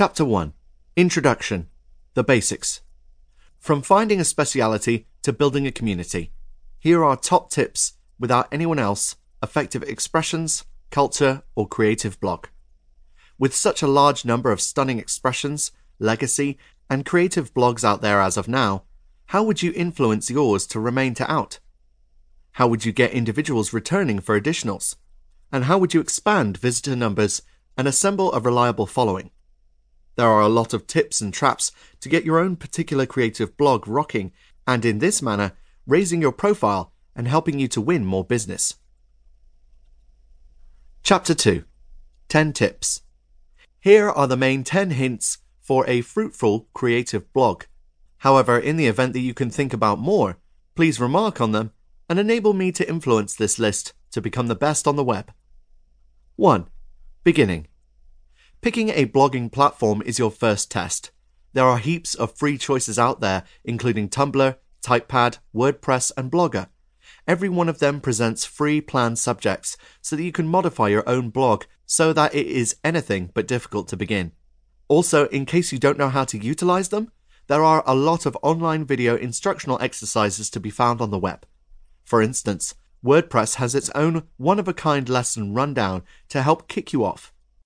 Chapter 0.00 0.24
1 0.24 0.54
Introduction 0.96 1.68
The 2.14 2.24
Basics. 2.24 2.80
From 3.58 3.82
finding 3.82 4.18
a 4.18 4.24
speciality 4.24 5.06
to 5.20 5.30
building 5.30 5.66
a 5.66 5.70
community, 5.70 6.32
here 6.78 7.04
are 7.04 7.18
top 7.18 7.50
tips 7.50 7.98
without 8.18 8.48
anyone 8.50 8.78
else, 8.78 9.16
effective 9.42 9.82
expressions, 9.82 10.64
culture, 10.90 11.42
or 11.54 11.68
creative 11.68 12.18
blog. 12.18 12.46
With 13.38 13.54
such 13.54 13.82
a 13.82 13.86
large 13.86 14.24
number 14.24 14.50
of 14.50 14.62
stunning 14.62 14.98
expressions, 14.98 15.70
legacy, 15.98 16.56
and 16.88 17.04
creative 17.04 17.52
blogs 17.52 17.84
out 17.84 18.00
there 18.00 18.22
as 18.22 18.38
of 18.38 18.48
now, 18.48 18.84
how 19.26 19.42
would 19.42 19.62
you 19.62 19.70
influence 19.76 20.30
yours 20.30 20.66
to 20.68 20.80
remain 20.80 21.12
to 21.16 21.30
out? 21.30 21.58
How 22.52 22.66
would 22.68 22.86
you 22.86 22.92
get 22.92 23.12
individuals 23.12 23.74
returning 23.74 24.20
for 24.20 24.40
additionals? 24.40 24.96
And 25.52 25.64
how 25.64 25.76
would 25.76 25.92
you 25.92 26.00
expand 26.00 26.56
visitor 26.56 26.96
numbers 26.96 27.42
and 27.76 27.86
assemble 27.86 28.32
a 28.32 28.40
reliable 28.40 28.86
following? 28.86 29.30
There 30.20 30.28
are 30.28 30.42
a 30.42 30.50
lot 30.50 30.74
of 30.74 30.86
tips 30.86 31.22
and 31.22 31.32
traps 31.32 31.72
to 32.02 32.08
get 32.10 32.26
your 32.26 32.38
own 32.38 32.56
particular 32.56 33.06
creative 33.06 33.56
blog 33.56 33.88
rocking, 33.88 34.32
and 34.66 34.84
in 34.84 34.98
this 34.98 35.22
manner, 35.22 35.52
raising 35.86 36.20
your 36.20 36.30
profile 36.30 36.92
and 37.16 37.26
helping 37.26 37.58
you 37.58 37.68
to 37.68 37.80
win 37.80 38.04
more 38.04 38.22
business. 38.22 38.74
Chapter 41.02 41.32
2 41.32 41.64
10 42.28 42.52
Tips. 42.52 43.00
Here 43.80 44.10
are 44.10 44.26
the 44.26 44.36
main 44.36 44.62
10 44.62 44.90
hints 44.90 45.38
for 45.58 45.88
a 45.88 46.02
fruitful 46.02 46.68
creative 46.74 47.32
blog. 47.32 47.64
However, 48.18 48.58
in 48.58 48.76
the 48.76 48.88
event 48.88 49.14
that 49.14 49.20
you 49.20 49.32
can 49.32 49.48
think 49.48 49.72
about 49.72 49.98
more, 49.98 50.36
please 50.74 51.00
remark 51.00 51.40
on 51.40 51.52
them 51.52 51.72
and 52.10 52.18
enable 52.18 52.52
me 52.52 52.72
to 52.72 52.86
influence 52.86 53.34
this 53.34 53.58
list 53.58 53.94
to 54.10 54.20
become 54.20 54.48
the 54.48 54.54
best 54.54 54.86
on 54.86 54.96
the 54.96 55.02
web. 55.02 55.32
1. 56.36 56.66
Beginning. 57.24 57.68
Picking 58.62 58.90
a 58.90 59.06
blogging 59.06 59.50
platform 59.50 60.02
is 60.04 60.18
your 60.18 60.30
first 60.30 60.70
test. 60.70 61.10
There 61.54 61.64
are 61.64 61.78
heaps 61.78 62.14
of 62.14 62.36
free 62.36 62.58
choices 62.58 62.98
out 62.98 63.20
there, 63.20 63.44
including 63.64 64.10
Tumblr, 64.10 64.54
Typepad, 64.82 65.38
WordPress, 65.54 66.12
and 66.14 66.30
Blogger. 66.30 66.68
Every 67.26 67.48
one 67.48 67.70
of 67.70 67.78
them 67.78 68.02
presents 68.02 68.44
free 68.44 68.82
planned 68.82 69.18
subjects 69.18 69.78
so 70.02 70.14
that 70.14 70.22
you 70.22 70.30
can 70.30 70.46
modify 70.46 70.88
your 70.88 71.08
own 71.08 71.30
blog 71.30 71.64
so 71.86 72.12
that 72.12 72.34
it 72.34 72.46
is 72.46 72.76
anything 72.84 73.30
but 73.32 73.48
difficult 73.48 73.88
to 73.88 73.96
begin. 73.96 74.32
Also, 74.88 75.26
in 75.28 75.46
case 75.46 75.72
you 75.72 75.78
don't 75.78 75.98
know 75.98 76.10
how 76.10 76.24
to 76.24 76.36
utilize 76.36 76.90
them, 76.90 77.10
there 77.46 77.64
are 77.64 77.82
a 77.86 77.94
lot 77.94 78.26
of 78.26 78.36
online 78.42 78.84
video 78.84 79.16
instructional 79.16 79.80
exercises 79.80 80.50
to 80.50 80.60
be 80.60 80.68
found 80.68 81.00
on 81.00 81.10
the 81.10 81.18
web. 81.18 81.46
For 82.04 82.20
instance, 82.20 82.74
WordPress 83.02 83.54
has 83.54 83.74
its 83.74 83.88
own 83.94 84.24
one 84.36 84.58
of 84.58 84.68
a 84.68 84.74
kind 84.74 85.08
lesson 85.08 85.54
rundown 85.54 86.02
to 86.28 86.42
help 86.42 86.68
kick 86.68 86.92
you 86.92 87.06
off. 87.06 87.32